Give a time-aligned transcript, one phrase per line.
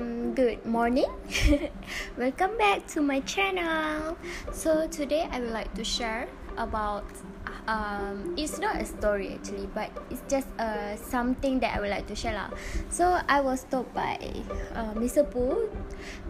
[0.00, 1.12] Um, good morning.
[2.16, 4.16] Welcome back to my channel.
[4.48, 6.24] So today I would like to share
[6.56, 7.04] about
[7.68, 12.08] um it's not a story actually but it's just uh something that I would like
[12.08, 12.48] to share lah.
[12.88, 14.16] So I was told by
[14.72, 15.20] uh, Mr.
[15.20, 15.68] poo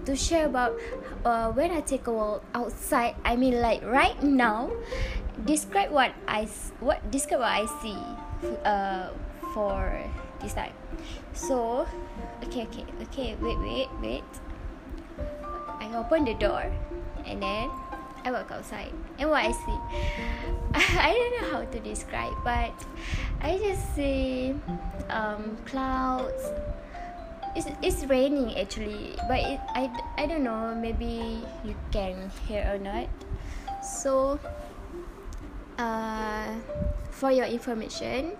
[0.03, 0.75] to share about
[1.23, 3.15] uh, when I take a walk outside.
[3.23, 4.75] I mean like right now.
[5.47, 6.51] Describe what I
[6.83, 8.03] what describe what I see
[8.67, 9.15] uh
[9.55, 9.95] for
[10.41, 10.73] this time.
[11.33, 11.87] So,
[12.45, 13.37] okay, okay, okay.
[13.41, 14.31] Wait, wait, wait.
[15.81, 16.65] I open the door,
[17.25, 17.71] and then
[18.25, 18.93] I walk outside.
[19.19, 19.79] And what I see,
[20.75, 22.75] I don't know how to describe, but
[23.41, 24.55] I just see
[25.09, 26.45] um, clouds.
[27.57, 30.75] It's, it's raining actually, but it, I, I don't know.
[30.75, 33.09] Maybe you can hear or not.
[33.83, 34.39] So,
[35.79, 36.55] uh,
[37.11, 38.37] for your information,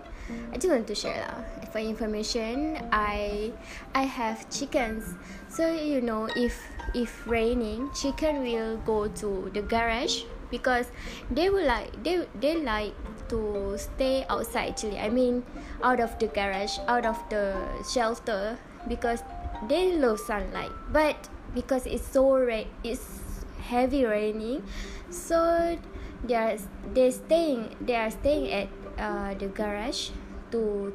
[0.53, 1.43] I just want to share lah.
[1.71, 3.51] For information, I
[3.95, 5.15] I have chickens.
[5.47, 6.55] So you know if
[6.93, 10.91] if raining, chicken will go to the garage because
[11.31, 12.93] they will like they they like
[13.31, 14.99] to stay outside actually.
[14.99, 15.43] I mean
[15.83, 17.55] out of the garage, out of the
[17.87, 19.23] shelter because
[19.67, 20.71] they love sunlight.
[20.91, 21.15] But
[21.55, 23.19] because it's so ra- it's
[23.63, 24.63] heavy raining,
[25.09, 25.77] so
[26.23, 26.57] they are
[26.93, 28.67] they staying they are staying at
[29.01, 30.13] uh, the garage
[30.53, 30.93] to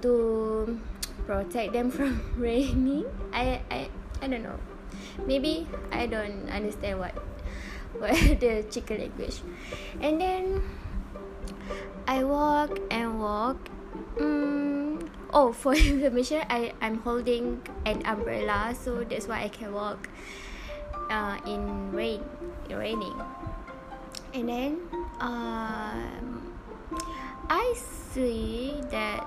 [0.00, 0.80] to
[1.28, 3.04] protect them from raining.
[3.32, 3.88] I, I
[4.22, 4.58] I don't know.
[5.28, 7.12] Maybe I don't understand what
[8.00, 9.44] what the chicken language.
[10.00, 10.62] And then
[12.08, 13.60] I walk and walk.
[14.16, 20.08] Mm, oh for information I I'm holding an umbrella so that's why I can walk
[21.08, 22.20] uh, in rain
[22.68, 23.16] in raining.
[24.34, 24.72] And then
[25.20, 26.45] um,
[27.48, 27.74] I
[28.12, 29.22] see that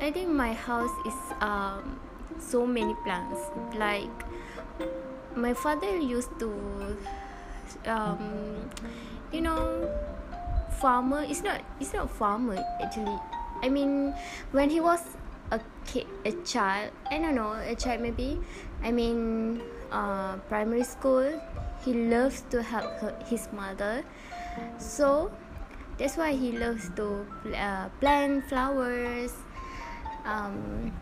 [0.00, 1.98] I think my house is um
[2.38, 3.50] so many plants.
[3.74, 4.12] Like
[5.34, 6.50] my father used to
[7.86, 8.70] um
[9.32, 9.90] you know
[10.78, 13.18] farmer it's not it's not farmer actually.
[13.62, 14.14] I mean
[14.52, 15.00] when he was
[15.50, 18.38] a kid a child I don't know a child maybe
[18.82, 21.40] I mean uh primary school
[21.84, 24.04] he loves to help her, his mother.
[24.78, 25.30] So
[25.98, 29.32] that's why he loves to uh, plant flowers
[30.24, 30.92] um,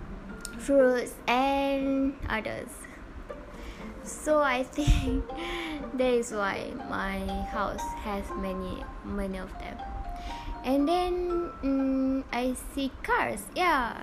[0.58, 2.68] fruits and others.
[4.04, 5.24] So i think
[5.94, 7.18] that is why my
[7.54, 9.78] house has many many of them.
[10.64, 13.96] And then mm, i see cars yeah.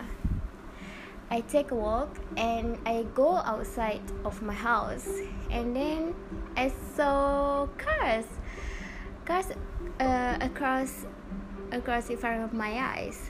[1.32, 5.08] I take a walk and I go outside of my house.
[5.52, 6.16] And then
[6.58, 8.26] I saw cars
[9.30, 9.54] cars
[10.00, 11.06] uh, across
[11.72, 13.30] across in front of my eyes.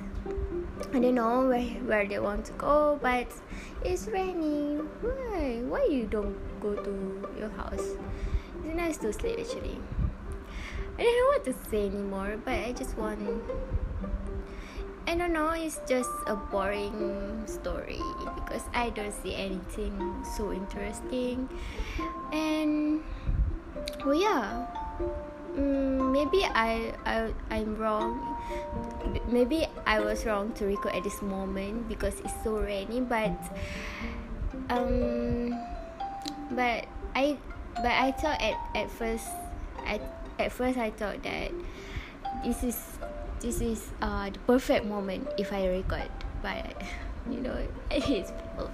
[0.94, 3.28] I don't know where, where they want to go, but
[3.84, 4.88] it's raining.
[5.02, 5.60] Why?
[5.68, 8.00] Why you don't go to your house?
[8.64, 9.78] It's nice to sleep actually.
[10.98, 13.20] I don't know what to say anymore, but I just want.
[15.06, 15.50] I don't know.
[15.52, 18.00] It's just a boring story
[18.36, 21.50] because I don't see anything so interesting,
[22.32, 23.04] and
[24.06, 24.68] well, yeah
[25.60, 28.24] mm, maybe I, I I'm wrong.
[29.28, 33.02] Maybe I was wrong to record at this moment because it's so rainy.
[33.02, 33.36] But
[34.70, 35.52] um,
[36.52, 37.38] but I
[37.76, 39.28] but I thought at at first
[39.86, 40.02] at
[40.40, 41.52] at first I thought that
[42.44, 42.80] this is
[43.40, 46.10] this is uh the perfect moment if I record.
[46.42, 46.82] But
[47.30, 47.58] you know
[47.92, 48.72] it's fault.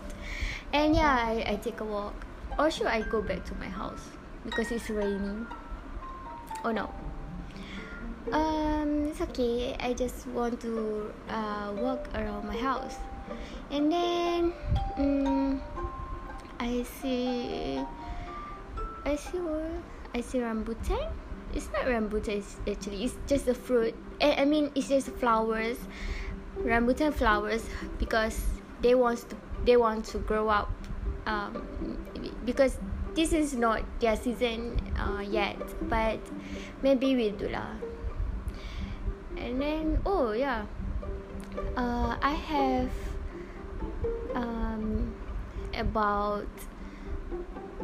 [0.74, 2.14] And yeah, I, I take a walk.
[2.58, 4.02] Or should I go back to my house
[4.46, 5.48] because it's raining?
[6.66, 6.90] Oh no?
[8.34, 9.78] Um it's okay.
[9.80, 12.98] I just want to uh, walk around my house.
[13.72, 14.54] And then
[14.98, 15.62] um,
[16.60, 17.82] i see
[19.04, 19.70] i see what
[20.14, 21.12] i see rambutan.
[21.54, 23.94] It's not rambutan it's actually it's just a fruit.
[24.20, 25.78] I, I mean it's just flowers.
[26.58, 27.66] Rambutan flowers
[28.00, 28.42] because
[28.82, 29.36] they want to
[29.66, 30.72] they want to grow up
[31.26, 31.62] um,
[32.46, 32.78] because
[33.16, 35.58] this is not their season uh, yet
[35.90, 36.20] but
[36.84, 37.74] maybe we'll do lah.
[39.38, 40.66] And then oh yeah.
[41.76, 42.92] Uh, I have
[44.36, 45.16] um,
[45.74, 46.52] about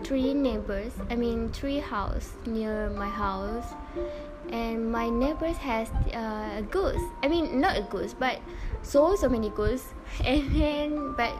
[0.03, 3.74] three neighbors I mean three house near my house.
[4.50, 7.01] And my neighbors has uh, a goose.
[7.24, 8.39] I mean not a goose but
[8.81, 9.86] so so many goose.
[10.25, 11.31] And then but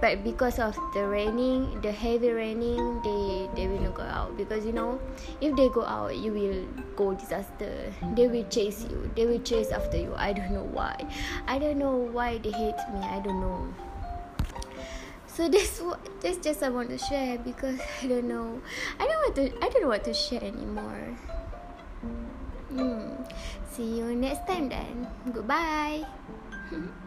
[0.00, 4.36] but because of the raining the heavy raining they they will not go out.
[4.36, 5.00] Because you know
[5.40, 6.64] if they go out you will
[6.96, 7.92] go disaster.
[8.14, 9.10] They will chase you.
[9.16, 10.14] They will chase after you.
[10.16, 10.96] I don't know why.
[11.46, 13.00] I don't know why they hate me.
[13.00, 13.68] I don't know
[15.34, 18.60] so that's what that's just I want to share because I don't know.
[19.00, 21.16] I don't want to I don't know what to share anymore.
[22.68, 23.16] Hmm.
[23.72, 25.08] See you next time then.
[25.32, 26.04] Goodbye